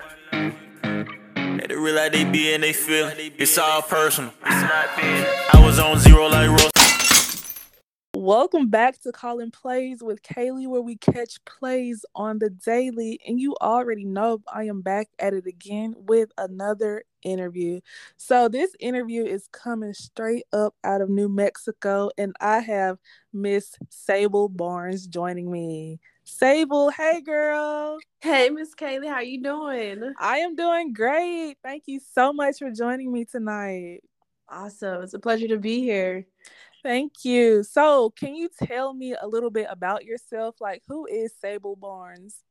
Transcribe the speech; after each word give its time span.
Why 0.00 0.54
not? 1.92 2.12
They 2.12 2.24
be 2.24 2.54
and 2.54 2.62
they 2.62 2.72
feel. 2.72 3.10
It's 3.16 3.58
all 3.58 3.82
personal. 3.82 4.32
I 4.42 5.62
was 5.64 5.78
on 5.78 5.98
zero 5.98 6.28
like. 6.28 6.70
Welcome 8.14 8.70
back 8.70 9.00
to 9.02 9.12
Calling 9.12 9.50
Plays 9.50 10.02
with 10.02 10.22
Kaylee, 10.22 10.66
where 10.66 10.80
we 10.80 10.96
catch 10.96 11.44
plays 11.44 12.06
on 12.14 12.38
the 12.38 12.48
daily. 12.48 13.20
And 13.26 13.38
you 13.38 13.54
already 13.60 14.04
know 14.04 14.40
I 14.50 14.64
am 14.64 14.82
back 14.82 15.08
at 15.18 15.34
it 15.34 15.46
again 15.46 15.94
with 15.98 16.30
another 16.38 17.04
interview. 17.22 17.80
So, 18.16 18.48
this 18.48 18.70
interview 18.80 19.24
is 19.24 19.48
coming 19.48 19.92
straight 19.92 20.44
up 20.52 20.74
out 20.84 21.00
of 21.00 21.10
New 21.10 21.28
Mexico, 21.28 22.10
and 22.16 22.34
I 22.40 22.60
have 22.60 22.98
Miss 23.32 23.74
Sable 23.90 24.48
Barnes 24.48 25.06
joining 25.06 25.50
me. 25.50 26.00
Sable, 26.24 26.90
hey 26.90 27.20
girl. 27.20 27.98
Hey, 28.20 28.48
Miss 28.48 28.74
Kaylee, 28.74 29.08
how 29.08 29.20
you 29.20 29.42
doing? 29.42 30.14
I 30.18 30.38
am 30.38 30.56
doing 30.56 30.94
great. 30.94 31.56
Thank 31.62 31.84
you 31.86 32.00
so 32.14 32.32
much 32.32 32.58
for 32.58 32.70
joining 32.70 33.12
me 33.12 33.26
tonight. 33.26 34.00
Awesome. 34.48 35.02
It's 35.02 35.12
a 35.12 35.18
pleasure 35.18 35.48
to 35.48 35.58
be 35.58 35.80
here. 35.80 36.26
Thank 36.82 37.24
you. 37.24 37.62
So, 37.62 38.10
can 38.10 38.34
you 38.34 38.48
tell 38.62 38.94
me 38.94 39.14
a 39.20 39.26
little 39.26 39.50
bit 39.50 39.66
about 39.68 40.04
yourself? 40.04 40.56
Like, 40.60 40.82
who 40.88 41.06
is 41.06 41.34
Sable 41.38 41.76
Barnes? 41.76 42.42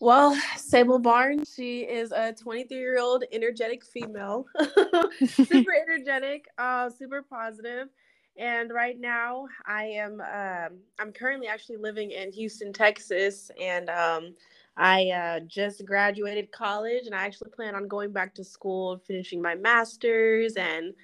Well, 0.00 0.36
Sable 0.56 0.98
Barnes, 0.98 1.52
she 1.54 1.80
is 1.80 2.12
a 2.12 2.32
23 2.32 2.76
year 2.76 2.98
old 3.00 3.24
energetic 3.32 3.84
female, 3.84 4.46
super 5.26 5.72
energetic, 5.82 6.46
uh, 6.58 6.90
super 6.90 7.22
positive. 7.22 7.88
And 8.36 8.72
right 8.72 8.98
now, 8.98 9.46
I 9.66 9.84
am 9.84 10.20
um, 10.20 10.78
I'm 10.98 11.12
currently 11.12 11.48
actually 11.48 11.76
living 11.76 12.12
in 12.12 12.32
Houston, 12.32 12.72
Texas, 12.72 13.50
and 13.60 13.90
um, 13.90 14.34
I 14.76 15.08
uh, 15.10 15.40
just 15.40 15.84
graduated 15.84 16.50
college, 16.50 17.04
and 17.04 17.14
I 17.14 17.24
actually 17.26 17.50
plan 17.50 17.74
on 17.74 17.88
going 17.88 18.10
back 18.10 18.34
to 18.36 18.44
school, 18.44 18.98
finishing 19.06 19.42
my 19.42 19.54
master's, 19.54 20.54
and 20.54 20.94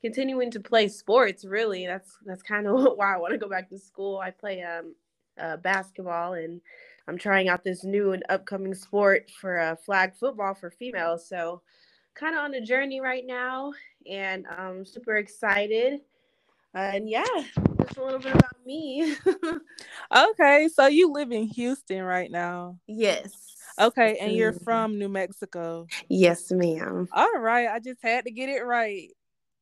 continuing 0.00 0.50
to 0.52 0.60
play 0.60 0.88
sports. 0.88 1.44
Really, 1.44 1.86
that's 1.86 2.16
that's 2.24 2.42
kind 2.42 2.66
of 2.66 2.92
why 2.96 3.14
I 3.14 3.18
want 3.18 3.32
to 3.32 3.38
go 3.38 3.50
back 3.50 3.68
to 3.68 3.78
school. 3.78 4.18
I 4.18 4.30
play 4.30 4.62
um, 4.62 4.94
uh, 5.38 5.58
basketball, 5.58 6.34
and 6.34 6.58
I'm 7.06 7.18
trying 7.18 7.50
out 7.50 7.64
this 7.64 7.84
new 7.84 8.12
and 8.12 8.22
upcoming 8.30 8.74
sport 8.74 9.30
for 9.30 9.58
uh, 9.58 9.76
flag 9.76 10.14
football 10.16 10.54
for 10.54 10.70
females. 10.70 11.28
So, 11.28 11.60
kind 12.14 12.34
of 12.34 12.44
on 12.44 12.54
a 12.54 12.62
journey 12.62 13.02
right 13.02 13.26
now, 13.26 13.74
and 14.10 14.46
I'm 14.46 14.86
super 14.86 15.18
excited. 15.18 16.00
And 16.74 17.08
yeah, 17.08 17.24
just 17.80 17.96
a 17.96 18.04
little 18.04 18.18
bit 18.18 18.34
about 18.34 18.66
me. 18.66 19.14
okay, 20.16 20.68
so 20.72 20.86
you 20.86 21.10
live 21.12 21.32
in 21.32 21.44
Houston 21.44 22.02
right 22.02 22.30
now. 22.30 22.78
Yes. 22.86 23.32
Okay, 23.80 24.18
and 24.20 24.32
you're 24.32 24.52
from 24.52 24.98
New 24.98 25.08
Mexico. 25.08 25.86
Yes, 26.08 26.50
ma'am. 26.50 27.08
All 27.12 27.38
right, 27.38 27.68
I 27.68 27.78
just 27.78 28.02
had 28.02 28.24
to 28.24 28.30
get 28.30 28.48
it 28.48 28.64
right. 28.64 29.10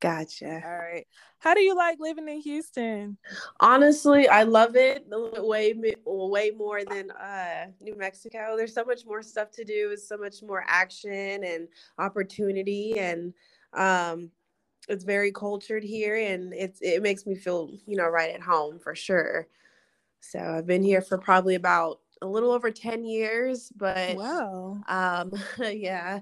Gotcha. 0.01 0.63
All 0.65 0.77
right. 0.77 1.07
How 1.39 1.55
do 1.55 1.61
you 1.61 1.75
like 1.75 1.99
living 1.99 2.29
in 2.29 2.41
Houston? 2.41 3.17
Honestly, 3.61 4.29
I 4.29 4.43
love 4.43 4.77
it 4.77 5.07
way 5.09 5.75
way 6.05 6.51
more 6.51 6.85
than 6.85 7.11
uh, 7.13 7.67
New 7.81 7.97
Mexico. 7.97 8.55
There's 8.57 8.75
so 8.75 8.85
much 8.85 9.07
more 9.07 9.23
stuff 9.23 9.51
to 9.53 9.65
do, 9.65 9.89
There's 9.89 10.07
so 10.07 10.19
much 10.19 10.43
more 10.43 10.65
action 10.67 11.45
and 11.45 11.69
opportunity, 11.99 12.99
and 12.99 13.33
um, 13.73 14.31
it's 14.89 15.05
very 15.05 15.33
cultured 15.33 15.85
here, 15.85 16.17
and 16.17 16.53
it's 16.55 16.81
it 16.81 17.03
makes 17.03 17.27
me 17.27 17.35
feel 17.35 17.71
you 17.87 17.97
know 17.97 18.09
right 18.09 18.35
at 18.35 18.43
home 18.43 18.79
for 18.79 18.95
sure. 18.95 19.49
So 20.21 20.39
I've 20.39 20.67
been 20.67 20.83
here 20.83 21.01
for 21.03 21.19
probably 21.19 21.55
about 21.55 22.01
a 22.23 22.27
little 22.27 22.51
over 22.51 22.71
10 22.71 23.05
years 23.05 23.71
but 23.77 24.17
wow 24.17 24.81
um 24.89 25.31
yeah 25.71 26.21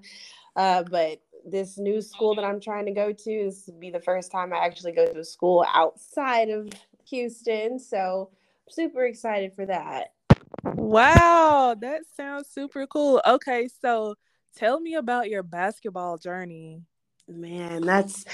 uh 0.57 0.83
but 0.83 1.21
this 1.45 1.79
new 1.79 2.01
school 2.01 2.35
that 2.35 2.45
I'm 2.45 2.61
trying 2.61 2.87
to 2.87 2.93
go 2.93 3.13
to. 3.13 3.45
This 3.45 3.67
will 3.67 3.79
be 3.79 3.91
the 3.91 4.01
first 4.01 4.31
time 4.31 4.53
I 4.53 4.65
actually 4.65 4.93
go 4.93 5.07
to 5.07 5.19
a 5.19 5.25
school 5.25 5.65
outside 5.75 6.49
of 6.49 6.69
Houston. 7.11 7.79
So 7.79 8.31
I'm 8.33 8.73
super 8.73 9.05
excited 9.05 9.55
for 9.55 9.67
that. 9.67 10.13
Wow, 10.65 11.77
that 11.81 12.03
sounds 12.17 12.49
super 12.49 12.87
cool. 12.87 13.21
Okay, 13.27 13.69
so 13.81 14.15
tell 14.57 14.81
me 14.81 14.95
about 14.95 15.29
your 15.29 15.43
basketball 15.43 16.19
journey. 16.19 16.83
Man, 17.29 17.83
that's 17.83 18.25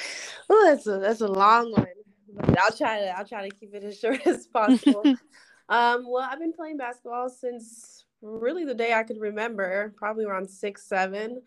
oh, 0.49 0.67
that's 0.67 0.87
a 0.87 0.99
that's 0.99 1.21
a 1.21 1.29
long 1.29 1.73
one. 1.73 1.87
But 2.35 2.59
I'll 2.59 2.73
try 2.73 3.01
to 3.01 3.19
I'll 3.19 3.27
try 3.27 3.49
to 3.49 3.55
keep 3.55 3.75
it 3.75 3.85
as 3.85 3.99
short 4.01 4.27
as 4.27 4.47
possible. 4.47 5.03
um, 5.69 6.05
well, 6.09 6.29
I've 6.29 6.41
been 6.41 6.53
playing 6.53 6.77
basketball 6.77 7.29
since 7.29 8.05
really 8.23 8.65
the 8.65 8.75
day 8.75 8.93
I 8.93 9.03
could 9.03 9.21
remember, 9.21 9.95
probably 9.97 10.25
around 10.25 10.51
six, 10.51 10.87
seven. 10.87 11.43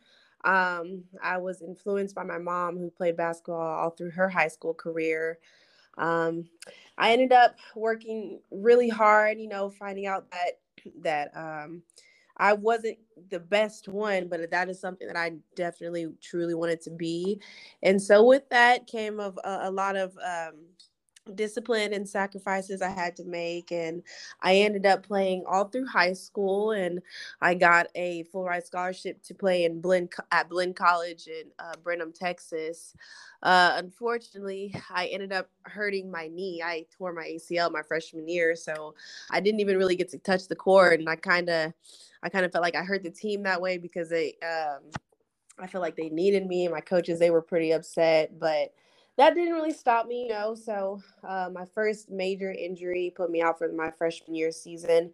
Um, 0.46 1.04
I 1.22 1.38
was 1.38 1.62
influenced 1.62 2.16
by 2.16 2.24
my 2.24 2.38
mom, 2.38 2.78
who 2.78 2.90
played 2.90 3.16
basketball 3.16 3.80
all 3.80 3.90
through 3.92 4.12
her 4.12 4.30
high 4.30 4.50
school 4.50 4.74
career. 4.74 5.40
Um, 5.98 6.46
I 6.98 7.12
ended 7.14 7.32
up 7.32 7.56
working 7.76 8.40
really 8.52 8.90
hard, 8.90 9.38
you 9.40 9.48
know, 9.48 9.70
finding 9.70 10.06
out 10.06 10.26
that 10.32 10.60
that 11.02 11.38
um, 11.38 11.84
I 12.38 12.54
wasn't 12.54 12.98
the 13.30 13.40
best 13.40 13.88
one, 13.88 14.28
but 14.28 14.50
that 14.52 14.70
is 14.70 14.80
something 14.80 15.08
that 15.08 15.18
I 15.18 15.34
definitely 15.56 16.08
truly 16.22 16.56
wanted 16.56 16.82
to 16.82 16.92
be. 16.92 17.42
And 17.84 18.02
so 18.02 18.24
with 18.26 18.50
that 18.50 18.88
came 18.88 19.20
of 19.20 19.40
a, 19.44 19.60
a 19.64 19.72
lot 19.72 19.96
of 19.96 20.18
um, 20.18 20.56
discipline 21.36 21.94
and 21.94 22.08
sacrifices 22.08 22.82
I 22.82 22.90
had 22.90 23.16
to 23.18 23.24
make. 23.24 23.72
And 23.72 24.04
I 24.42 24.56
ended 24.58 24.86
up 24.86 25.06
playing 25.06 25.44
all 25.48 25.66
through 25.66 25.88
high 25.88 26.14
school, 26.14 26.72
and 26.72 27.02
I 27.42 27.54
got 27.54 27.88
a 27.96 28.24
full 28.24 28.44
ride 28.44 28.66
scholarship 28.66 29.22
to 29.24 29.34
play 29.34 29.66
in 29.66 29.82
Blinn 29.82 30.10
at 30.32 30.50
Blinn 30.50 30.74
College 30.74 31.28
in 31.28 31.50
uh, 31.60 31.74
Brenham, 31.84 32.12
Texas. 32.14 32.96
Uh, 33.42 33.74
unfortunately, 33.78 34.74
I 34.90 35.08
ended 35.08 35.32
up 35.32 35.50
hurting 35.64 36.12
my 36.12 36.28
knee. 36.28 36.62
I 36.64 36.86
tore 36.98 37.14
my 37.14 37.24
ACL 37.24 37.72
my 37.72 37.84
freshman 37.84 38.28
year, 38.28 38.56
so 38.56 38.96
I 39.32 39.40
didn't 39.40 39.60
even 39.60 39.78
really 39.78 39.96
get 39.96 40.10
to 40.12 40.18
touch 40.18 40.48
the 40.48 40.56
court, 40.56 41.00
and 41.00 41.10
I 41.10 41.16
kind 41.16 41.50
of, 41.50 41.74
I 42.22 42.30
kind 42.30 42.46
of 42.46 42.52
felt 42.52 42.64
like 42.64 42.76
I 42.76 42.84
hurt 42.84 43.04
the 43.04 43.10
team 43.10 43.44
that 43.44 43.62
way 43.62 43.78
because 43.78 44.10
they. 44.10 44.36
Um, 44.44 44.92
I 45.60 45.68
feel 45.68 45.82
like 45.82 45.96
they 45.96 46.10
needed 46.10 46.48
me. 46.48 46.68
My 46.68 46.82
coaches, 46.82 47.20
they 47.20 47.30
were 47.30 47.42
pretty 47.42 47.74
upset, 47.74 48.40
but 48.40 48.74
that 49.18 49.36
didn't 49.36 49.54
really 49.54 49.74
stop 49.74 50.08
me, 50.08 50.24
you 50.24 50.30
know. 50.30 50.56
So 50.56 51.02
uh, 51.24 51.50
my 51.54 51.66
first 51.66 52.10
major 52.10 52.52
injury 52.52 53.14
put 53.16 53.30
me 53.30 53.42
out 53.42 53.58
for 53.58 53.72
my 53.72 53.92
freshman 53.92 54.36
year 54.36 54.52
season. 54.52 55.12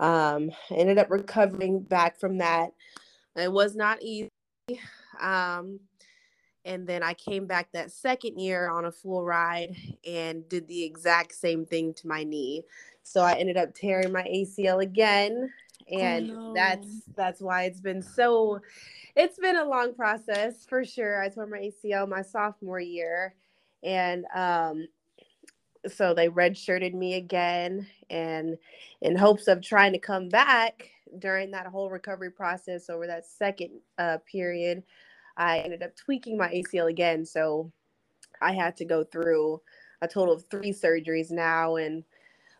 Um, 0.00 0.50
ended 0.70 0.98
up 0.98 1.10
recovering 1.10 1.80
back 1.80 2.18
from 2.18 2.38
that. 2.38 2.72
It 3.36 3.52
was 3.52 3.76
not 3.76 4.02
easy. 4.02 4.30
Um, 5.20 5.80
and 6.64 6.86
then 6.86 7.02
I 7.02 7.14
came 7.14 7.46
back 7.46 7.68
that 7.72 7.92
second 7.92 8.38
year 8.38 8.70
on 8.70 8.86
a 8.86 8.92
full 8.92 9.24
ride 9.24 9.76
and 10.06 10.48
did 10.48 10.66
the 10.66 10.82
exact 10.82 11.34
same 11.34 11.66
thing 11.66 11.92
to 11.94 12.08
my 12.08 12.24
knee. 12.24 12.62
So 13.02 13.20
I 13.20 13.34
ended 13.34 13.58
up 13.58 13.74
tearing 13.74 14.12
my 14.12 14.22
ACL 14.22 14.82
again, 14.82 15.52
and 15.90 16.30
oh, 16.30 16.34
no. 16.34 16.54
that's 16.54 17.02
that's 17.16 17.40
why 17.40 17.64
it's 17.64 17.80
been 17.80 18.02
so 18.02 18.60
it's 19.16 19.38
been 19.38 19.56
a 19.56 19.64
long 19.64 19.94
process 19.94 20.64
for 20.66 20.84
sure. 20.84 21.22
I 21.22 21.28
tore 21.28 21.46
my 21.46 21.70
ACL 21.84 22.08
my 22.08 22.22
sophomore 22.22 22.80
year, 22.80 23.34
and 23.82 24.24
um, 24.34 24.86
so 25.86 26.14
they 26.14 26.28
redshirted 26.28 26.94
me 26.94 27.14
again, 27.14 27.86
and 28.10 28.56
in 29.02 29.16
hopes 29.16 29.48
of 29.48 29.62
trying 29.62 29.92
to 29.92 29.98
come 29.98 30.28
back 30.28 30.88
during 31.18 31.50
that 31.52 31.66
whole 31.66 31.90
recovery 31.90 32.30
process 32.30 32.90
over 32.90 33.06
that 33.06 33.26
second 33.26 33.70
uh, 33.98 34.18
period, 34.30 34.82
I 35.36 35.58
ended 35.58 35.82
up 35.82 35.94
tweaking 35.96 36.36
my 36.36 36.48
ACL 36.48 36.90
again. 36.90 37.24
So 37.24 37.70
I 38.40 38.52
had 38.52 38.76
to 38.78 38.84
go 38.84 39.04
through 39.04 39.60
a 40.02 40.08
total 40.08 40.34
of 40.34 40.44
three 40.50 40.72
surgeries 40.72 41.30
now, 41.30 41.76
and 41.76 42.04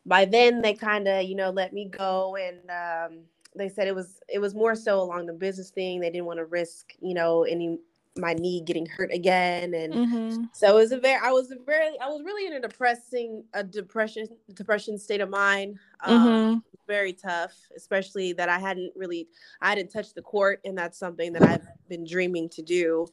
by 0.06 0.24
then 0.24 0.60
they 0.60 0.74
kind 0.74 1.08
of 1.08 1.24
you 1.24 1.34
know 1.34 1.50
let 1.50 1.72
me 1.72 1.86
go 1.86 2.36
and 2.36 2.58
um, 2.70 3.18
they 3.56 3.68
said 3.68 3.86
it 3.86 3.94
was 3.94 4.20
it 4.28 4.38
was 4.38 4.54
more 4.54 4.74
so 4.74 5.00
along 5.00 5.26
the 5.26 5.32
business 5.32 5.70
thing. 5.70 6.00
They 6.00 6.10
didn't 6.10 6.26
want 6.26 6.38
to 6.38 6.44
risk, 6.44 6.92
you 7.00 7.14
know, 7.14 7.44
any 7.44 7.78
my 8.16 8.32
knee 8.32 8.60
getting 8.60 8.86
hurt 8.86 9.12
again 9.12 9.74
and 9.74 9.92
mm-hmm. 9.92 10.44
so 10.52 10.68
it 10.68 10.74
was 10.74 10.92
a 10.92 10.98
very 11.00 11.20
i 11.24 11.32
was 11.32 11.50
a 11.50 11.56
very 11.66 11.98
i 12.00 12.06
was 12.06 12.22
really 12.22 12.46
in 12.46 12.52
a 12.52 12.60
depressing 12.60 13.42
a 13.54 13.64
depression 13.64 14.24
depression 14.52 14.96
state 14.96 15.20
of 15.20 15.28
mind 15.28 15.76
um, 16.04 16.22
mm-hmm. 16.22 16.58
very 16.86 17.12
tough 17.12 17.52
especially 17.76 18.32
that 18.32 18.48
i 18.48 18.56
hadn't 18.56 18.92
really 18.94 19.26
i 19.62 19.68
hadn't 19.68 19.90
touched 19.90 20.14
the 20.14 20.22
court 20.22 20.60
and 20.64 20.78
that's 20.78 20.96
something 20.96 21.32
that 21.32 21.42
i've 21.42 21.66
been 21.88 22.06
dreaming 22.06 22.48
to 22.48 22.62
do 22.62 23.04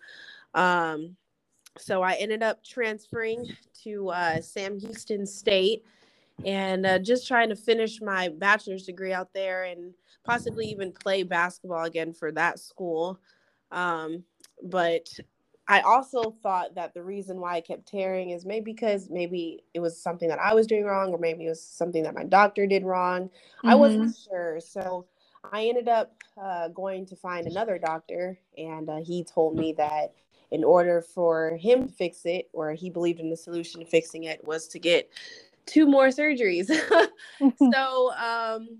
um, 0.54 1.16
so 1.80 2.04
i 2.04 2.14
ended 2.14 2.44
up 2.44 2.64
transferring 2.64 3.48
to 3.74 4.10
uh, 4.10 4.40
sam 4.40 4.80
houston 4.80 5.26
state 5.26 5.84
and 6.46 6.86
uh, 6.86 7.00
just 7.00 7.28
trying 7.28 7.50
to 7.50 7.56
finish 7.56 8.02
my 8.02 8.30
bachelor's 8.30 8.86
degree 8.86 9.14
out 9.14 9.34
there 9.34 9.64
and 9.66 9.94
possibly 10.24 10.66
even 10.66 10.92
play 10.92 11.24
basketball 11.24 11.86
again 11.86 12.14
for 12.14 12.32
that 12.32 12.60
school. 12.60 13.20
Um, 13.72 14.24
but 14.64 15.08
I 15.68 15.82
also 15.82 16.36
thought 16.44 16.76
that 16.76 16.94
the 16.94 17.04
reason 17.04 17.40
why 17.40 17.56
I 17.56 17.62
kept 17.62 17.88
tearing 17.88 18.32
is 18.32 18.46
maybe 18.46 18.72
because 18.72 19.10
maybe 19.10 19.64
it 19.74 19.80
was 19.80 20.02
something 20.02 20.28
that 20.28 20.40
I 20.40 20.54
was 20.54 20.68
doing 20.68 20.84
wrong, 20.84 21.12
or 21.12 21.18
maybe 21.18 21.46
it 21.46 21.50
was 21.50 21.64
something 21.64 22.04
that 22.04 22.16
my 22.16 22.24
doctor 22.24 22.68
did 22.68 22.84
wrong. 22.84 23.28
Mm-hmm. 23.28 23.70
I 23.70 23.76
wasn't 23.76 24.16
sure. 24.16 24.60
So 24.60 25.06
I 25.52 25.66
ended 25.66 25.88
up 25.88 26.14
uh, 26.42 26.68
going 26.70 27.06
to 27.08 27.16
find 27.16 27.48
another 27.48 27.78
doctor, 27.78 28.38
and 28.58 28.90
uh, 28.90 28.98
he 28.98 29.24
told 29.24 29.56
me 29.56 29.74
that 29.74 30.14
in 30.52 30.64
order 30.66 31.02
for 31.02 31.56
him 31.56 31.88
to 31.88 31.94
fix 31.94 32.26
it, 32.26 32.50
or 32.52 32.74
he 32.74 32.90
believed 32.90 33.22
in 33.22 33.30
the 33.30 33.38
solution 33.38 33.80
to 33.80 33.86
fixing 33.86 34.26
it, 34.26 34.46
was 34.46 34.68
to 34.68 34.80
get 34.80 35.10
two 35.66 35.86
more 35.86 36.08
surgeries. 36.08 36.68
so 37.74 38.14
um, 38.14 38.80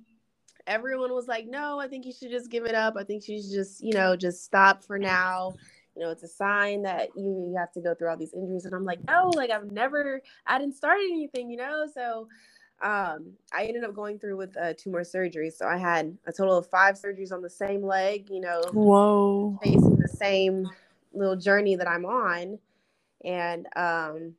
everyone 0.68 1.14
was 1.14 1.28
like, 1.28 1.48
"No, 1.48 1.80
I 1.80 1.88
think 1.88 2.06
you 2.06 2.14
should 2.14 2.32
just 2.32 2.50
give 2.50 2.66
it 2.66 2.76
up. 2.76 2.96
I 2.98 3.04
think 3.04 3.28
you 3.28 3.42
should 3.42 3.52
just, 3.52 3.84
you 3.84 3.94
know, 3.94 4.16
just 4.16 4.44
stop 4.44 4.84
for 4.84 5.00
now." 5.00 5.54
You 5.96 6.04
know, 6.04 6.12
it's 6.12 6.24
a 6.24 6.28
sign 6.28 6.84
that 6.84 7.10
you, 7.18 7.50
you 7.50 7.56
have 7.58 7.72
to 7.74 7.82
go 7.82 7.94
through 7.94 8.10
all 8.10 8.18
these 8.18 8.34
injuries. 8.34 8.66
And 8.66 8.74
I'm 8.74 8.86
like, 8.86 9.00
no, 9.08 9.30
like 9.36 9.50
I've 9.50 9.72
never, 9.72 10.22
I 10.48 10.58
didn't 10.58 10.76
start 10.76 11.00
anything, 11.04 11.50
you 11.50 11.58
know? 11.58 11.86
So 11.94 12.30
um, 12.82 13.34
I 13.54 13.66
ended 13.66 13.84
up 13.84 13.94
going 13.94 14.18
through 14.18 14.38
with 14.38 14.56
uh, 14.58 14.74
two 14.78 14.90
more 14.90 15.02
surgeries. 15.02 15.54
So 15.54 15.68
I 15.68 15.78
had 15.78 16.18
a 16.26 16.32
total 16.32 16.58
of 16.58 16.68
five 16.68 16.96
surgeries 16.96 17.32
on 17.32 17.42
the 17.42 17.50
same 17.50 17.84
leg, 17.84 18.30
you 18.30 18.40
know, 18.40 18.62
whoa, 18.72 19.60
facing 19.62 19.98
the 19.98 20.08
same 20.08 20.70
little 21.14 21.36
journey 21.36 21.76
that 21.76 21.90
I'm 21.90 22.06
on. 22.06 22.58
And 23.24 23.68
um, 23.76 24.34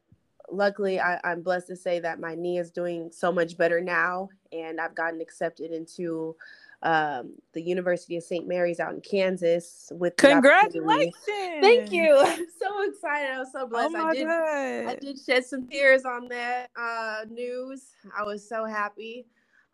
luckily, 0.50 1.00
I, 1.00 1.20
I'm 1.24 1.42
blessed 1.42 1.68
to 1.68 1.76
say 1.76 2.00
that 2.00 2.20
my 2.20 2.34
knee 2.34 2.58
is 2.58 2.70
doing 2.70 3.10
so 3.12 3.32
much 3.32 3.56
better 3.56 3.80
now. 3.80 4.28
And 4.52 4.80
I've 4.80 4.94
gotten 4.94 5.20
accepted 5.20 5.72
into 5.72 6.36
um, 6.82 7.34
the 7.52 7.62
University 7.62 8.16
of 8.16 8.24
St. 8.24 8.46
Mary's 8.46 8.80
out 8.80 8.92
in 8.92 9.00
Kansas 9.00 9.92
with 9.94 10.16
congratulations. 10.16 11.14
Thank 11.26 11.92
you. 11.92 12.16
I'm 12.18 12.46
so 12.60 12.82
excited. 12.90 13.30
I 13.30 13.38
was 13.38 13.52
so 13.52 13.66
blessed. 13.66 13.94
Oh 13.96 14.08
I 14.08 14.14
did 14.14 14.26
God. 14.26 14.92
I 14.92 14.96
did 15.00 15.18
shed 15.24 15.44
some 15.44 15.68
tears 15.68 16.04
on 16.04 16.28
that 16.28 16.70
uh, 16.76 17.24
news. 17.30 17.90
I 18.16 18.24
was 18.24 18.46
so 18.48 18.64
happy. 18.64 19.26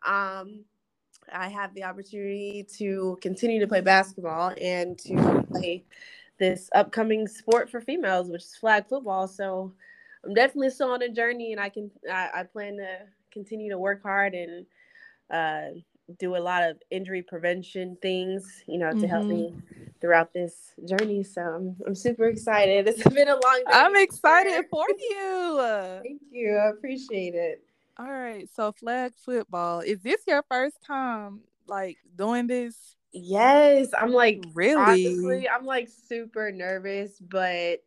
Um, 0.06 0.64
I 1.32 1.48
have 1.48 1.74
the 1.74 1.84
opportunity 1.84 2.66
to 2.78 3.18
continue 3.22 3.60
to 3.60 3.66
play 3.66 3.80
basketball 3.80 4.52
and 4.60 4.98
to 5.00 5.44
play 5.50 5.84
this 6.38 6.70
upcoming 6.74 7.26
sport 7.26 7.70
for 7.70 7.80
females, 7.80 8.28
which 8.30 8.42
is 8.42 8.56
flag 8.56 8.86
football. 8.88 9.26
So 9.28 9.72
I'm 10.24 10.34
definitely 10.34 10.70
still 10.70 10.92
on 10.92 11.02
a 11.02 11.08
journey, 11.08 11.52
and 11.52 11.60
I 11.60 11.68
can 11.68 11.90
I, 12.10 12.28
I 12.34 12.42
plan 12.44 12.76
to 12.78 12.98
continue 13.32 13.70
to 13.70 13.78
work 13.78 14.02
hard 14.02 14.34
and 14.34 14.66
uh, 15.30 15.78
do 16.18 16.36
a 16.36 16.38
lot 16.38 16.62
of 16.62 16.76
injury 16.90 17.22
prevention 17.22 17.96
things, 18.00 18.62
you 18.66 18.78
know, 18.78 18.98
to 18.98 19.06
help 19.06 19.26
me 19.26 19.52
throughout 20.00 20.32
this 20.32 20.72
journey. 20.88 21.22
So 21.22 21.42
I'm, 21.42 21.76
I'm 21.86 21.94
super 21.94 22.26
excited. 22.28 22.88
It's 22.88 23.02
been 23.14 23.28
a 23.28 23.34
long. 23.34 23.62
I'm 23.66 23.96
excited 23.96 24.64
for 24.70 24.86
you. 24.88 26.00
Thank 26.02 26.22
you. 26.30 26.56
I 26.56 26.70
appreciate 26.70 27.34
it. 27.34 27.62
All 27.98 28.10
right. 28.10 28.48
So 28.54 28.72
flag 28.72 29.12
football. 29.16 29.80
Is 29.80 30.00
this 30.00 30.22
your 30.26 30.42
first 30.50 30.76
time 30.86 31.40
like 31.66 31.98
doing 32.16 32.46
this? 32.46 32.96
Yes. 33.12 33.88
I'm 33.98 34.12
like 34.12 34.42
Really? 34.54 35.06
honestly, 35.06 35.48
I'm 35.48 35.66
like 35.66 35.88
super 35.88 36.50
nervous, 36.50 37.18
but 37.20 37.80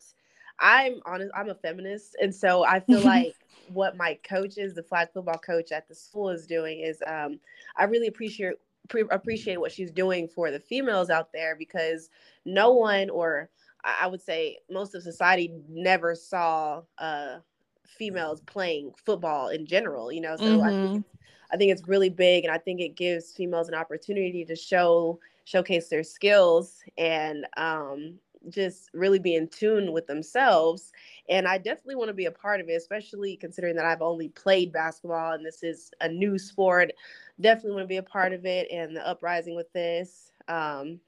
I'm 0.62 1.02
honest, 1.06 1.32
I'm 1.36 1.50
a 1.50 1.56
feminist. 1.56 2.16
And 2.22 2.36
so 2.36 2.66
I 2.66 2.80
feel 2.80 3.02
like 3.04 3.38
what 3.66 3.98
my 3.98 4.20
coach 4.24 4.58
is, 4.58 4.76
the 4.76 4.84
flag 4.84 5.10
football 5.14 5.40
coach 5.40 5.72
at 5.72 5.88
the 5.90 5.96
school 5.96 6.30
is 6.30 6.48
doing 6.48 6.82
is 6.82 7.04
um 7.08 7.40
I 7.78 7.86
really 7.86 8.08
appreciate 8.08 8.56
pre- 8.90 9.06
appreciate 9.12 9.58
what 9.60 9.72
she's 9.72 9.92
doing 9.92 10.28
for 10.28 10.52
the 10.52 10.60
females 10.60 11.10
out 11.10 11.34
there 11.34 11.56
because 11.56 12.10
no 12.46 12.72
one 12.74 13.10
or 13.10 13.50
I 13.84 14.00
I 14.04 14.08
would 14.08 14.22
say 14.22 14.60
most 14.70 14.96
of 14.96 15.04
society 15.04 15.54
never 15.70 16.16
saw 16.16 16.84
uh 16.98 17.40
females 17.86 18.42
playing 18.42 18.94
football 18.98 19.50
in 19.50 19.66
general, 19.66 20.12
you 20.12 20.22
know. 20.22 20.38
So 20.38 20.62
I 20.64 20.72
Mhm. 20.72 20.94
think 20.94 21.06
I 21.52 21.58
think 21.58 21.72
it's 21.72 21.88
really 21.88 22.10
big 22.10 22.44
and 22.46 22.54
I 22.54 22.58
think 22.58 22.82
it 22.82 22.96
gives 22.96 23.34
females 23.34 23.70
an 23.70 23.76
opportunity 23.76 24.46
to 24.46 24.56
show 24.56 25.20
showcase 25.46 25.90
their 25.90 26.04
skills 26.04 26.84
and 26.98 27.46
um 27.58 28.20
just 28.50 28.90
really 28.94 29.20
be 29.20 29.36
in 29.36 29.48
tune 29.48 29.92
with 29.92 30.08
themselves 30.08 30.92
and 31.30 31.48
i 31.48 31.58
definitely 31.58 31.96
want 31.96 32.10
to 32.10 32.14
be 32.14 32.26
a 32.26 32.32
part 32.32 32.60
of 32.60 32.70
it 32.70 32.74
especially 32.74 33.36
considering 33.36 33.76
that 33.76 33.86
i've 33.86 34.02
only 34.02 34.30
played 34.30 34.72
basketball 34.72 35.34
and 35.34 35.46
this 35.46 35.64
is 35.64 35.92
a 36.02 36.08
new 36.08 36.38
sport 36.38 36.92
definitely 37.40 37.72
want 37.72 37.84
to 37.84 37.88
be 37.88 37.98
a 37.98 38.04
part 38.04 38.34
of 38.34 38.46
it 38.46 38.70
and 38.72 38.96
the 38.96 39.08
uprising 39.08 39.56
with 39.56 39.72
this 39.74 40.32
um 40.48 41.00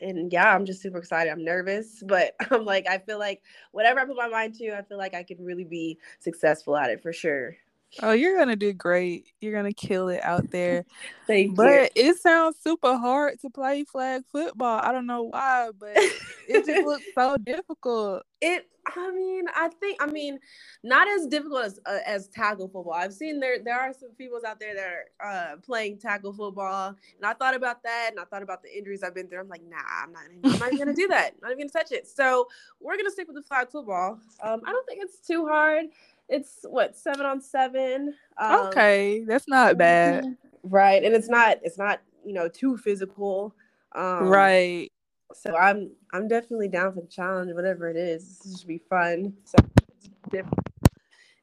and 0.00 0.32
yeah 0.32 0.54
i'm 0.54 0.64
just 0.64 0.82
super 0.82 0.98
excited 0.98 1.30
i'm 1.30 1.44
nervous 1.44 2.02
but 2.06 2.34
i'm 2.50 2.64
like 2.64 2.86
i 2.88 2.98
feel 2.98 3.18
like 3.18 3.42
whatever 3.72 4.00
i 4.00 4.04
put 4.04 4.16
my 4.16 4.28
mind 4.28 4.54
to 4.54 4.76
i 4.76 4.82
feel 4.82 4.98
like 4.98 5.14
i 5.14 5.22
could 5.22 5.40
really 5.40 5.64
be 5.64 5.98
successful 6.20 6.76
at 6.76 6.90
it 6.90 7.02
for 7.02 7.12
sure 7.12 7.56
Oh, 8.00 8.12
you're 8.12 8.38
gonna 8.38 8.56
do 8.56 8.72
great. 8.72 9.26
You're 9.40 9.52
gonna 9.52 9.72
kill 9.72 10.08
it 10.08 10.22
out 10.22 10.50
there. 10.50 10.84
thank 11.26 11.50
you 11.50 11.56
But 11.56 11.92
it 11.94 12.16
sounds 12.16 12.56
super 12.62 12.96
hard 12.96 13.40
to 13.40 13.50
play 13.50 13.84
flag 13.84 14.22
football. 14.30 14.80
I 14.82 14.92
don't 14.92 15.06
know 15.06 15.24
why, 15.24 15.70
but 15.78 15.96
it 15.96 16.64
just 16.64 16.86
looks 16.86 17.04
so 17.14 17.36
difficult. 17.36 18.22
it 18.40 18.68
i 18.96 19.12
mean 19.12 19.44
i 19.54 19.68
think 19.80 19.96
i 20.02 20.06
mean 20.06 20.38
not 20.82 21.06
as 21.06 21.26
difficult 21.28 21.64
as 21.64 21.78
uh, 21.86 21.98
as 22.04 22.26
tackle 22.28 22.66
football 22.66 22.92
i've 22.92 23.12
seen 23.12 23.38
there 23.38 23.62
there 23.62 23.78
are 23.78 23.92
some 23.92 24.10
people 24.18 24.40
out 24.44 24.58
there 24.58 24.74
that 24.74 24.88
are 25.20 25.52
uh 25.52 25.56
playing 25.64 25.96
tackle 25.96 26.32
football 26.32 26.88
and 26.88 27.24
i 27.24 27.32
thought 27.32 27.54
about 27.54 27.80
that 27.84 28.08
and 28.10 28.18
i 28.18 28.24
thought 28.24 28.42
about 28.42 28.60
the 28.60 28.76
injuries 28.76 29.04
i've 29.04 29.14
been 29.14 29.28
through 29.28 29.38
i'm 29.38 29.48
like 29.48 29.62
nah 29.68 29.76
i'm 30.02 30.12
not 30.12 30.22
i'm 30.44 30.58
not 30.58 30.72
even 30.72 30.78
gonna 30.78 30.94
do 30.94 31.06
that 31.06 31.32
I'm 31.34 31.40
not 31.42 31.52
even 31.52 31.68
gonna 31.68 31.84
touch 31.84 31.92
it 31.92 32.08
so 32.08 32.48
we're 32.80 32.96
gonna 32.96 33.10
stick 33.10 33.28
with 33.28 33.36
the 33.36 33.42
flag 33.42 33.70
football 33.70 34.18
um 34.42 34.60
i 34.66 34.72
don't 34.72 34.86
think 34.86 35.00
it's 35.00 35.24
too 35.24 35.46
hard 35.46 35.86
it's 36.32 36.64
what 36.68 36.96
seven 36.96 37.26
on 37.26 37.40
seven 37.40 38.14
um, 38.38 38.66
okay, 38.68 39.24
that's 39.26 39.46
not 39.46 39.76
bad. 39.76 40.24
right 40.64 41.04
and 41.04 41.14
it's 41.14 41.28
not 41.28 41.58
it's 41.62 41.78
not 41.78 42.00
you 42.24 42.32
know 42.32 42.48
too 42.48 42.76
physical 42.76 43.54
um 43.94 44.28
right. 44.28 44.90
so 45.34 45.54
I'm 45.56 45.90
I'm 46.12 46.28
definitely 46.28 46.68
down 46.68 46.94
for 46.94 47.00
the 47.00 47.06
challenge, 47.06 47.52
whatever 47.52 47.88
it 47.88 47.96
is. 47.96 48.38
This 48.38 48.60
should 48.60 48.68
be 48.68 48.78
fun. 48.78 49.34
So 49.44 49.56
it's 49.96 50.08
different. 50.30 50.68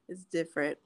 It's 0.07 0.25
different. 0.25 0.77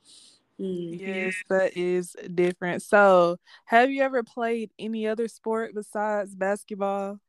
Mhm. 0.60 1.00
Yes, 1.00 1.36
that 1.50 1.76
is 1.76 2.16
different. 2.34 2.82
So, 2.84 3.38
have 3.66 3.90
you 3.90 4.04
ever 4.04 4.24
played 4.24 4.72
any 4.78 5.08
other 5.08 5.28
sport 5.28 5.74
besides 5.74 6.36
basketball? 6.36 7.20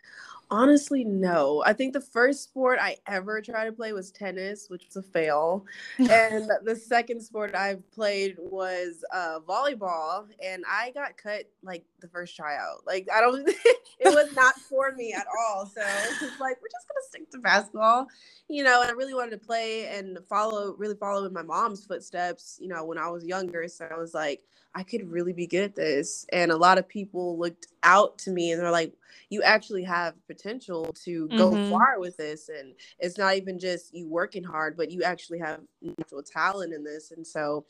Honestly, 0.54 1.02
no. 1.02 1.64
I 1.66 1.73
think 1.73 1.94
the 1.94 2.00
first 2.00 2.44
sport 2.44 2.78
I 2.80 2.96
ever 3.08 3.42
tried 3.42 3.64
to 3.64 3.73
play 3.73 3.92
was 3.92 4.12
tennis, 4.12 4.70
which 4.70 4.87
was 4.87 4.94
a 4.94 5.02
fail. 5.02 5.66
and 5.99 6.49
the 6.62 6.76
second 6.76 7.20
sport 7.20 7.56
I 7.56 7.78
played 7.92 8.37
was 8.38 9.04
uh, 9.12 9.40
volleyball, 9.40 10.26
and 10.40 10.62
I 10.70 10.92
got 10.92 11.16
cut 11.16 11.50
like 11.64 11.84
the 12.00 12.06
first 12.06 12.37
tryout. 12.37 12.87
Like 12.87 13.08
I 13.12 13.20
don't, 13.20 13.49
it 13.49 14.14
was 14.14 14.32
not 14.37 14.54
for 14.61 14.92
me 14.92 15.12
at 15.12 15.26
all. 15.37 15.66
So 15.66 15.82
it's 15.82 16.20
like 16.38 16.62
we're 16.62 16.68
just 16.70 16.87
gonna 16.88 17.08
stick 17.08 17.30
to 17.32 17.38
basketball, 17.38 18.06
you 18.46 18.62
know. 18.62 18.80
And 18.80 18.88
I 18.88 18.94
really 18.94 19.14
wanted 19.14 19.32
to 19.32 19.44
play 19.44 19.88
and 19.88 20.18
follow, 20.28 20.76
really 20.78 20.94
follow 20.94 21.25
in 21.25 21.32
my 21.32 21.42
mom's 21.42 21.84
footsteps, 21.84 22.58
you 22.61 22.68
know, 22.68 22.84
when 22.84 22.96
I 22.96 23.08
was 23.08 23.25
younger. 23.25 23.66
So 23.66 23.88
I 23.90 23.99
was 23.99 24.14
like, 24.14 24.40
I 24.76 24.82
could 24.82 25.08
really 25.11 25.32
be 25.32 25.46
good 25.46 25.62
at 25.62 25.76
this. 25.76 26.26
And 26.32 26.50
a 26.50 26.56
lot 26.56 26.78
of 26.78 26.88
people 26.88 27.38
looked 27.38 27.68
out 27.84 28.18
to 28.20 28.32
me 28.32 28.52
and 28.52 28.60
they're 28.62 28.72
like, 28.72 28.94
you 29.30 29.42
actually 29.42 29.84
have 29.84 30.14
potential 30.26 30.86
to 31.04 31.30
go 31.30 31.56
Mhm. 31.56 31.58
far 31.58 32.00
with 32.00 32.16
this. 32.16 32.48
And 32.50 32.74
it's 32.98 33.18
not 33.18 33.36
even 33.36 33.58
just 33.58 33.94
you 33.94 34.08
working 34.08 34.44
hard, 34.44 34.76
but 34.76 34.90
you 34.90 35.04
actually 35.04 35.40
have 35.40 35.60
natural 35.82 36.22
talent 36.22 36.74
in 36.74 36.84
this. 36.84 37.12
And 37.12 37.26
so 37.26 37.66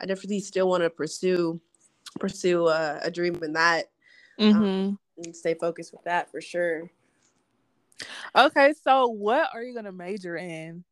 I 0.00 0.06
definitely 0.06 0.40
still 0.40 0.68
want 0.68 0.84
to 0.84 0.90
pursue 0.90 1.60
pursue 2.20 2.66
uh, 2.66 3.00
a 3.02 3.10
dream 3.10 3.38
in 3.42 3.54
that 3.54 3.86
hmm 4.38 4.94
and 5.18 5.36
stay 5.36 5.54
focused 5.54 5.92
with 5.92 6.04
that 6.04 6.30
for 6.30 6.40
sure. 6.40 6.90
Okay, 8.36 8.74
so 8.82 9.08
what 9.08 9.50
are 9.54 9.62
you 9.62 9.74
gonna 9.74 9.92
major 9.92 10.36
in? 10.36 10.84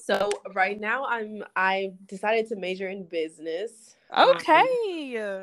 So 0.00 0.42
right 0.54 0.78
now 0.80 1.04
I'm 1.06 1.44
I 1.56 1.92
decided 2.06 2.48
to 2.48 2.56
major 2.56 2.88
in 2.88 3.04
business. 3.04 3.96
Um, 4.10 4.36
Okay. 4.36 4.62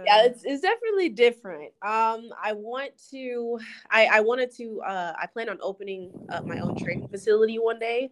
yeah 0.05 0.25
it's, 0.25 0.43
it's 0.45 0.61
definitely 0.61 1.09
different 1.09 1.73
um 1.81 2.29
i 2.43 2.53
want 2.53 2.91
to 3.11 3.59
i 3.91 4.05
i 4.07 4.19
wanted 4.21 4.51
to 4.51 4.81
uh 4.83 5.13
i 5.19 5.25
plan 5.27 5.49
on 5.49 5.57
opening 5.61 6.13
up 6.29 6.45
my 6.47 6.57
own 6.59 6.75
training 6.75 7.07
facility 7.09 7.59
one 7.59 7.79
day 7.79 8.11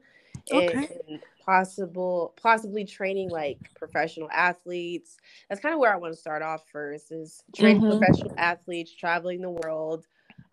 and, 0.50 0.72
Okay. 0.74 0.88
and 1.10 1.22
possible 1.46 2.34
possibly 2.42 2.86
training 2.86 3.30
like 3.30 3.72
professional 3.76 4.30
athletes 4.32 5.18
that's 5.50 5.62
kind 5.62 5.74
of 5.74 5.80
where 5.80 5.94
i 5.94 5.98
want 5.98 6.14
to 6.14 6.20
start 6.20 6.42
off 6.42 6.68
first 6.72 7.12
is 7.12 7.44
training 7.56 7.82
Mhm. 7.82 7.86
professional 7.86 8.34
athletes 8.38 8.94
traveling 8.96 9.42
the 9.42 9.50
world 9.50 10.08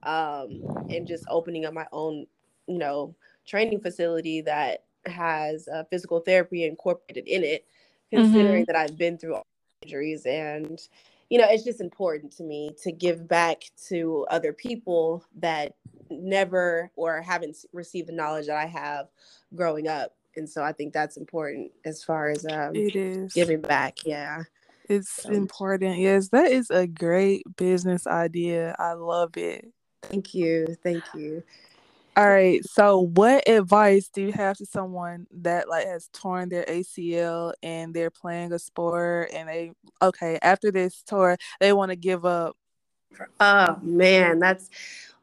um 0.05 0.65
and 0.91 1.07
just 1.07 1.25
opening 1.29 1.65
up 1.65 1.75
my 1.75 1.87
own 1.93 2.27
you 2.67 2.79
know 2.79 3.15
training 3.47 3.81
facility 3.81 4.41
that 4.43 4.85
has 5.07 5.69
uh, 5.69 5.85
physical 5.91 6.21
therapy 6.21 6.65
incorporated 6.65 7.27
in 7.27 7.43
it 7.45 7.67
considering 8.11 8.65
that 8.67 8.77
i've 8.77 8.97
been 8.99 9.17
through 9.19 9.35
all 9.37 9.47
injuries 9.83 10.27
and 10.27 10.89
you 11.31 11.39
know 11.39 11.47
it's 11.49 11.65
just 11.65 11.81
important 11.81 12.31
to 12.31 12.43
me 12.43 12.71
to 12.83 12.93
give 12.93 13.27
back 13.27 13.63
to 13.89 14.27
other 14.31 14.53
people 14.53 15.25
that 15.37 15.75
never 16.11 16.91
or 16.97 17.21
haven't 17.23 17.57
received 17.73 18.09
the 18.09 18.13
knowledge 18.13 18.47
that 18.47 18.57
i 18.57 18.67
have 18.67 19.09
growing 19.55 19.89
up 19.89 20.15
and 20.37 20.49
so 20.49 20.63
i 20.63 20.73
think 20.73 20.93
that's 20.93 21.17
important 21.17 21.73
as 21.85 22.05
far 22.05 22.29
as 22.29 22.45
um 22.47 22.77
It 22.77 22.95
is. 22.95 23.33
giving 23.33 23.61
back 23.61 23.99
yeah 24.05 24.43
It's 24.89 25.23
so. 25.23 25.31
important. 25.31 25.99
Yes, 25.99 26.29
that 26.31 26.51
is 26.51 26.71
a 26.71 26.87
great 26.87 27.45
business 27.57 28.07
idea. 28.07 28.75
I 28.79 28.93
love 28.95 29.37
it. 29.37 29.73
Thank 30.03 30.35
you. 30.35 30.67
Thank 30.83 31.15
you. 31.15 31.43
All 32.15 32.29
right. 32.29 32.63
So, 32.65 33.01
what 33.01 33.49
advice 33.49 34.09
do 34.09 34.21
you 34.23 34.33
have 34.33 34.59
to 34.59 34.67
someone 34.67 35.27
that 35.33 35.69
like 35.69 35.87
has 35.87 36.09
torn 36.13 36.51
their 36.51 36.65
ACL 36.69 37.55
and 37.63 37.95
they're 37.95 38.11
playing 38.11 38.53
a 38.53 38.59
sport 38.59 39.31
and 39.33 39.49
they 39.49 39.73
okay 40.03 40.39
after 40.43 40.71
this 40.71 41.03
tour 41.03 41.39
they 41.59 41.73
want 41.73 41.91
to 41.91 41.97
give 41.97 42.27
up? 42.27 42.57
Oh 43.41 43.79
man, 43.83 44.39
that's 44.39 44.71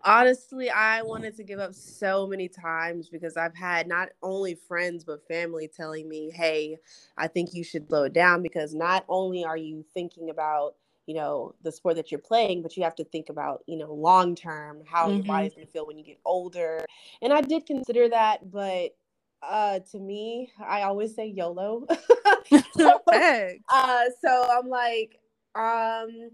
honestly 0.04 0.70
I 0.70 1.02
wanted 1.02 1.36
to 1.38 1.44
give 1.44 1.60
up 1.60 1.74
so 1.74 2.28
many 2.28 2.48
times 2.48 3.10
because 3.10 3.36
I've 3.38 3.56
had 3.56 3.88
not 3.88 4.10
only 4.22 4.56
friends 4.56 5.04
but 5.04 5.28
family 5.28 5.68
telling 5.68 6.08
me, 6.08 6.30
"Hey, 6.32 6.78
I 7.18 7.28
think 7.28 7.54
you 7.54 7.64
should 7.64 7.88
slow 7.88 8.08
down 8.08 8.44
because 8.44 8.74
not 8.74 9.06
only 9.10 9.44
are 9.44 9.58
you 9.58 9.84
thinking 9.94 10.30
about 10.30 10.76
you 11.10 11.16
know 11.16 11.56
the 11.64 11.72
sport 11.72 11.96
that 11.96 12.12
you're 12.12 12.20
playing 12.20 12.62
but 12.62 12.78
you 12.78 12.84
have 12.84 12.94
to 12.94 13.04
think 13.04 13.30
about 13.30 13.64
you 13.66 13.76
know 13.76 13.92
long 13.92 14.36
term 14.36 14.84
how 14.86 15.08
mm-hmm. 15.08 15.16
your 15.16 15.26
body's 15.26 15.56
going 15.56 15.66
to 15.66 15.74
feel 15.74 15.88
when 15.88 15.98
you 15.98 16.06
get 16.06 16.20
older. 16.24 16.86
And 17.24 17.34
i 17.34 17.42
did 17.42 17.66
consider 17.66 18.08
that 18.10 18.52
but 18.52 18.96
uh 19.42 19.80
to 19.92 20.00
me 20.00 20.52
i 20.64 20.84
always 20.84 21.16
say 21.16 21.26
yolo. 21.26 21.88
So, 22.78 23.00
uh, 23.08 24.06
so 24.22 24.48
i'm 24.50 24.70
like 24.70 25.20
um 25.56 26.32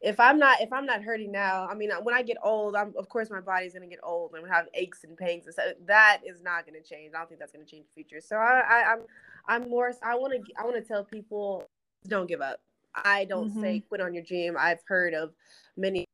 if 0.00 0.20
i'm 0.20 0.38
not 0.38 0.60
if 0.60 0.72
i'm 0.72 0.86
not 0.86 1.02
hurting 1.02 1.32
now 1.32 1.66
i 1.70 1.74
mean 1.74 1.90
when 2.02 2.14
i 2.14 2.22
get 2.22 2.36
old 2.42 2.76
i'm 2.76 2.94
of 2.98 3.08
course 3.08 3.30
my 3.30 3.40
body's 3.40 3.72
going 3.72 3.82
to 3.82 3.88
get 3.88 4.02
old 4.02 4.32
and 4.34 4.46
have 4.48 4.66
aches 4.74 5.04
and 5.04 5.16
pains 5.16 5.46
and 5.46 5.54
so 5.54 5.62
that 5.86 6.20
is 6.26 6.42
not 6.42 6.66
going 6.66 6.80
to 6.80 6.86
change. 6.88 7.12
I 7.14 7.18
don't 7.18 7.28
think 7.28 7.40
that's 7.40 7.52
going 7.52 7.64
to 7.64 7.70
change 7.70 7.86
the 7.86 7.94
future. 7.94 8.20
So 8.20 8.36
I, 8.36 8.62
I 8.68 8.92
i'm 8.92 9.00
i'm 9.48 9.70
more 9.70 9.92
i 10.02 10.14
want 10.14 10.32
to 10.34 10.52
i 10.58 10.64
want 10.64 10.76
to 10.76 10.82
tell 10.82 11.04
people 11.04 11.68
don't 12.06 12.28
give 12.28 12.40
up 12.40 12.60
I 12.94 13.24
don't 13.24 13.50
mm-hmm. 13.50 13.60
say 13.60 13.80
quit 13.80 14.00
on 14.00 14.14
your 14.14 14.22
dream. 14.22 14.56
I've 14.58 14.82
heard 14.86 15.14
of 15.14 15.32
many 15.76 16.06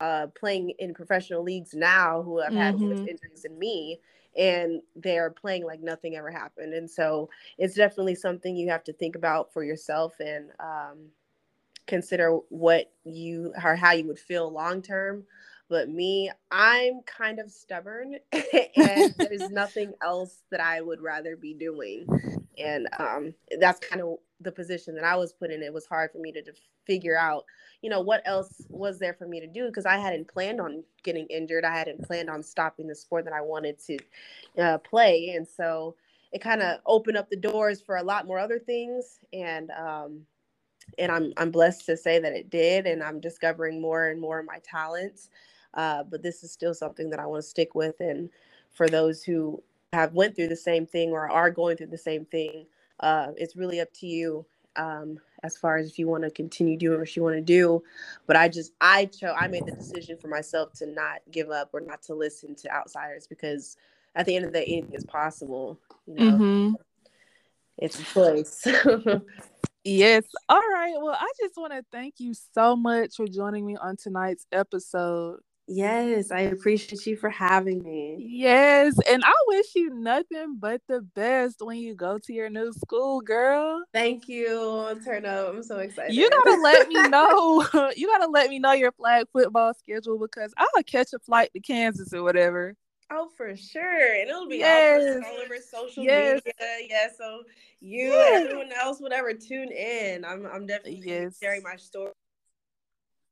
uh, 0.00 0.26
playing 0.34 0.74
in 0.80 0.94
professional 0.94 1.42
leagues 1.44 1.74
now 1.74 2.22
who 2.22 2.40
have 2.40 2.52
had 2.52 2.74
mm-hmm. 2.74 2.88
worse 2.88 2.98
injuries 2.98 3.42
than 3.42 3.58
me, 3.58 4.00
and 4.36 4.82
they're 4.96 5.30
playing 5.30 5.64
like 5.64 5.80
nothing 5.80 6.16
ever 6.16 6.30
happened. 6.30 6.74
And 6.74 6.90
so 6.90 7.30
it's 7.56 7.76
definitely 7.76 8.16
something 8.16 8.56
you 8.56 8.68
have 8.68 8.84
to 8.84 8.92
think 8.92 9.14
about 9.14 9.52
for 9.52 9.62
yourself 9.62 10.14
and 10.18 10.50
um, 10.58 11.10
consider 11.86 12.38
what 12.48 12.90
you 13.04 13.52
or 13.62 13.76
how 13.76 13.92
you 13.92 14.06
would 14.08 14.18
feel 14.18 14.50
long 14.50 14.82
term. 14.82 15.24
But 15.68 15.88
me, 15.88 16.30
I'm 16.50 17.02
kind 17.06 17.38
of 17.38 17.50
stubborn, 17.50 18.16
and 18.32 19.14
there's 19.16 19.50
nothing 19.50 19.92
else 20.02 20.42
that 20.50 20.60
I 20.60 20.80
would 20.80 21.00
rather 21.00 21.36
be 21.36 21.54
doing. 21.54 22.06
And 22.58 22.88
um, 22.98 23.34
that's 23.60 23.78
kind 23.78 24.02
of 24.02 24.16
the 24.42 24.52
position 24.52 24.94
that 24.94 25.04
I 25.04 25.16
was 25.16 25.32
put 25.32 25.50
in, 25.50 25.62
it 25.62 25.72
was 25.72 25.86
hard 25.86 26.10
for 26.12 26.18
me 26.18 26.32
to, 26.32 26.42
to 26.42 26.52
figure 26.86 27.16
out, 27.16 27.44
you 27.82 27.90
know, 27.90 28.00
what 28.00 28.22
else 28.24 28.62
was 28.68 28.98
there 28.98 29.14
for 29.14 29.26
me 29.26 29.40
to 29.40 29.46
do 29.46 29.66
because 29.66 29.86
I 29.86 29.98
hadn't 29.98 30.28
planned 30.28 30.60
on 30.60 30.84
getting 31.02 31.26
injured. 31.26 31.64
I 31.64 31.76
hadn't 31.76 32.04
planned 32.04 32.30
on 32.30 32.42
stopping 32.42 32.86
the 32.86 32.94
sport 32.94 33.24
that 33.24 33.34
I 33.34 33.40
wanted 33.40 33.78
to 33.86 33.98
uh, 34.58 34.78
play, 34.78 35.34
and 35.36 35.46
so 35.46 35.96
it 36.32 36.40
kind 36.40 36.62
of 36.62 36.80
opened 36.86 37.16
up 37.16 37.28
the 37.28 37.36
doors 37.36 37.80
for 37.80 37.96
a 37.96 38.02
lot 38.02 38.26
more 38.26 38.38
other 38.38 38.58
things. 38.58 39.18
And 39.32 39.70
um, 39.70 40.22
and 40.98 41.12
I'm 41.12 41.32
I'm 41.36 41.50
blessed 41.50 41.86
to 41.86 41.96
say 41.96 42.18
that 42.18 42.32
it 42.32 42.50
did, 42.50 42.86
and 42.86 43.02
I'm 43.02 43.20
discovering 43.20 43.80
more 43.80 44.08
and 44.08 44.20
more 44.20 44.40
of 44.40 44.46
my 44.46 44.60
talents. 44.62 45.30
Uh, 45.74 46.02
but 46.02 46.22
this 46.22 46.42
is 46.42 46.52
still 46.52 46.74
something 46.74 47.08
that 47.10 47.20
I 47.20 47.26
want 47.26 47.42
to 47.42 47.48
stick 47.48 47.74
with, 47.74 48.00
and 48.00 48.28
for 48.72 48.88
those 48.88 49.22
who 49.22 49.62
have 49.92 50.14
went 50.14 50.34
through 50.34 50.48
the 50.48 50.56
same 50.56 50.86
thing 50.86 51.10
or 51.10 51.30
are 51.30 51.50
going 51.50 51.76
through 51.76 51.88
the 51.88 51.98
same 51.98 52.24
thing 52.24 52.66
uh, 53.00 53.28
it's 53.36 53.56
really 53.56 53.80
up 53.80 53.92
to 53.94 54.06
you 54.06 54.46
um, 54.76 55.18
as 55.42 55.56
far 55.56 55.76
as 55.76 55.88
if 55.88 55.98
you 55.98 56.08
want 56.08 56.24
to 56.24 56.30
continue 56.30 56.76
doing 56.76 56.98
what 56.98 57.14
you 57.14 57.22
want 57.22 57.36
to 57.36 57.42
do. 57.42 57.82
But 58.26 58.36
I 58.36 58.48
just 58.48 58.72
I 58.80 59.06
chose 59.06 59.34
I 59.38 59.48
made 59.48 59.66
the 59.66 59.72
decision 59.72 60.16
for 60.16 60.28
myself 60.28 60.72
to 60.74 60.86
not 60.86 61.20
give 61.30 61.50
up 61.50 61.70
or 61.72 61.80
not 61.80 62.02
to 62.04 62.14
listen 62.14 62.54
to 62.56 62.72
outsiders 62.72 63.26
because 63.26 63.76
at 64.14 64.26
the 64.26 64.36
end 64.36 64.44
of 64.44 64.52
the 64.52 64.60
day, 64.60 64.66
anything 64.66 64.94
is 64.94 65.04
possible. 65.04 65.78
You 66.06 66.14
know, 66.14 66.32
mm-hmm. 66.32 66.74
it's 67.78 68.00
a 68.00 68.04
choice. 68.04 68.66
yes. 69.84 70.24
All 70.48 70.58
right. 70.58 70.94
Well, 70.98 71.16
I 71.18 71.32
just 71.40 71.56
want 71.56 71.72
to 71.72 71.84
thank 71.90 72.14
you 72.18 72.34
so 72.54 72.76
much 72.76 73.16
for 73.16 73.26
joining 73.26 73.66
me 73.66 73.76
on 73.76 73.96
tonight's 73.96 74.46
episode. 74.52 75.40
Yes, 75.68 76.30
I 76.30 76.40
appreciate 76.40 77.06
you 77.06 77.16
for 77.16 77.30
having 77.30 77.82
me. 77.82 78.16
Yes, 78.18 78.94
and 79.08 79.22
I 79.24 79.32
wish 79.46 79.66
you 79.74 79.94
nothing 79.94 80.56
but 80.58 80.82
the 80.88 81.02
best 81.14 81.56
when 81.60 81.78
you 81.78 81.94
go 81.94 82.18
to 82.18 82.32
your 82.32 82.50
new 82.50 82.72
school, 82.72 83.20
girl. 83.20 83.82
Thank 83.92 84.28
you. 84.28 85.00
Turn 85.04 85.24
up. 85.24 85.54
I'm 85.54 85.62
so 85.62 85.78
excited. 85.78 86.14
You 86.14 86.28
gotta 86.28 86.60
let 86.60 86.88
me 86.88 87.08
know. 87.08 87.64
you 87.96 88.08
gotta 88.08 88.30
let 88.30 88.50
me 88.50 88.58
know 88.58 88.72
your 88.72 88.92
flag 88.92 89.26
football 89.32 89.72
schedule 89.74 90.18
because 90.18 90.52
I'll 90.56 90.82
catch 90.84 91.12
a 91.14 91.18
flight 91.20 91.50
to 91.54 91.60
Kansas 91.60 92.12
or 92.12 92.22
whatever. 92.22 92.74
Oh, 93.10 93.28
for 93.36 93.54
sure. 93.54 94.14
And 94.14 94.28
it'll 94.28 94.48
be 94.48 94.58
yes. 94.58 95.20
all, 95.24 95.38
over 95.44 95.56
social 95.58 96.02
yes. 96.02 96.40
media. 96.44 96.88
Yeah. 96.88 97.08
So 97.16 97.42
you 97.80 98.08
yes. 98.08 98.46
everyone 98.46 98.72
else 98.72 99.00
would 99.00 99.12
ever 99.12 99.34
tune 99.34 99.70
in. 99.70 100.24
I'm 100.24 100.44
I'm 100.46 100.66
definitely 100.66 101.02
yes. 101.04 101.38
sharing 101.40 101.62
my 101.62 101.76
story 101.76 102.12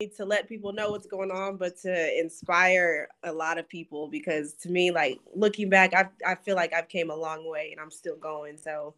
to 0.09 0.25
let 0.25 0.49
people 0.49 0.73
know 0.73 0.90
what's 0.90 1.07
going 1.07 1.30
on, 1.30 1.57
but 1.57 1.78
to 1.80 2.19
inspire 2.19 3.09
a 3.23 3.33
lot 3.33 3.59
of 3.59 3.69
people 3.69 4.09
because 4.09 4.54
to 4.54 4.71
me, 4.71 4.90
like 4.90 5.19
looking 5.35 5.69
back, 5.69 5.95
I 5.95 6.09
I 6.26 6.35
feel 6.35 6.57
like 6.57 6.73
I've 6.73 6.88
came 6.88 7.11
a 7.11 7.16
long 7.16 7.49
way 7.49 7.71
and 7.73 7.80
I'm 7.80 7.90
still 7.90 8.16
going. 8.16 8.57
So 8.57 8.95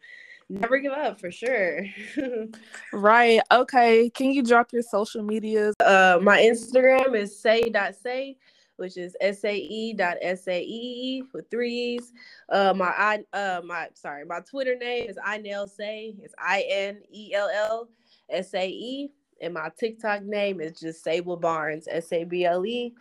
never 0.49 0.78
give 0.78 0.92
up 0.92 1.21
for 1.21 1.30
sure. 1.30 1.85
right. 2.92 3.40
Okay. 3.50 4.11
Can 4.11 4.32
you 4.32 4.42
drop 4.42 4.73
your 4.73 4.82
social 4.82 5.23
medias? 5.23 5.75
Uh 5.80 6.18
my 6.23 6.38
Instagram 6.38 7.14
is 7.16 7.38
say.say, 7.38 8.37
which 8.76 8.97
is 8.97 9.16
S-A-E 9.21 9.94
dot 9.94 10.16
S-A-E 10.23 11.23
with 11.32 11.50
threes. 11.50 12.12
Uh 12.49 12.75
my 12.76 12.87
I 12.97 13.25
uh 13.32 13.61
my 13.64 13.88
sorry, 13.94 14.25
my 14.25 14.40
Twitter 14.40 14.76
name 14.76 15.09
is 15.09 15.18
I 15.25 15.38
Nail 15.38 15.66
Say. 15.66 16.14
It's 16.23 16.35
I-N-E-L-L 16.38 17.88
S-A-E 18.30 19.11
and 19.42 19.54
my 19.54 19.70
TikTok 19.76 20.22
name 20.22 20.61
is 20.61 20.78
just 20.78 21.02
Sable 21.02 21.37
Barnes, 21.37 21.88
S 21.90 22.12
A 22.12 22.25
B 22.25 22.44
L 22.44 22.64
E 22.64 22.94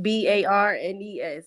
B 0.00 0.26
A 0.26 0.44
R 0.44 0.74
N 0.74 1.00
E 1.00 1.20
S. 1.20 1.44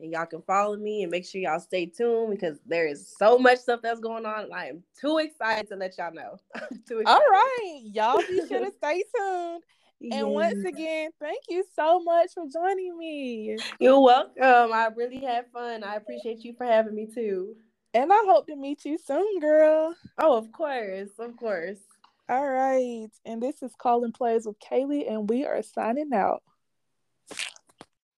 And 0.00 0.10
y'all 0.10 0.26
can 0.26 0.42
follow 0.42 0.76
me 0.76 1.04
and 1.04 1.10
make 1.10 1.24
sure 1.24 1.40
y'all 1.40 1.60
stay 1.60 1.86
tuned 1.86 2.30
because 2.32 2.58
there 2.66 2.86
is 2.86 3.14
so 3.16 3.38
much 3.38 3.58
stuff 3.60 3.80
that's 3.80 4.00
going 4.00 4.26
on. 4.26 4.52
I 4.52 4.66
am 4.66 4.82
too 5.00 5.18
excited 5.18 5.68
to 5.68 5.76
let 5.76 5.96
y'all 5.96 6.12
know. 6.12 6.36
All 7.06 7.20
right. 7.30 7.80
Y'all 7.84 8.18
be 8.18 8.40
sure 8.48 8.58
to 8.64 8.72
stay 8.76 9.04
tuned. 9.16 9.62
And 10.10 10.28
once 10.30 10.58
again, 10.66 11.10
thank 11.20 11.44
you 11.48 11.64
so 11.76 12.00
much 12.00 12.32
for 12.34 12.44
joining 12.52 12.98
me. 12.98 13.56
You're 13.78 14.00
welcome. 14.00 14.42
I 14.42 14.90
really 14.96 15.20
had 15.20 15.46
fun. 15.52 15.84
I 15.84 15.94
appreciate 15.94 16.44
you 16.44 16.54
for 16.58 16.66
having 16.66 16.96
me 16.96 17.06
too. 17.06 17.54
And 17.94 18.12
I 18.12 18.22
hope 18.26 18.48
to 18.48 18.56
meet 18.56 18.84
you 18.84 18.98
soon, 18.98 19.38
girl. 19.38 19.94
Oh, 20.18 20.36
of 20.36 20.50
course. 20.50 21.10
Of 21.20 21.36
course. 21.36 21.78
All 22.26 22.48
right. 22.48 23.10
And 23.26 23.42
this 23.42 23.62
is 23.62 23.72
Calling 23.76 24.12
Plays 24.12 24.46
with 24.46 24.58
Kaylee, 24.58 25.10
and 25.10 25.28
we 25.28 25.44
are 25.44 25.62
signing 25.62 26.10
out. 26.14 26.42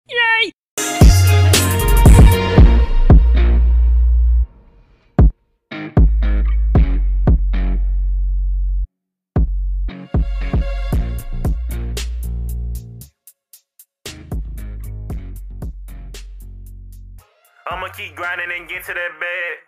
Yay! 0.08 0.52
I'ma 17.68 17.88
keep 17.98 18.16
grinding 18.16 18.52
and 18.56 18.70
get 18.70 18.86
to 18.86 18.94
that 18.94 19.20
bed. 19.20 19.65